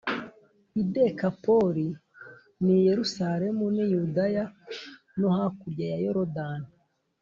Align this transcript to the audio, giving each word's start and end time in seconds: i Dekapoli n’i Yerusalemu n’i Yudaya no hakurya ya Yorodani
i 0.81 0.83
Dekapoli 0.93 1.87
n’i 2.63 2.77
Yerusalemu 2.87 3.63
n’i 3.75 3.85
Yudaya 3.93 4.45
no 5.19 5.29
hakurya 5.37 5.85
ya 5.93 5.99
Yorodani 6.05 6.69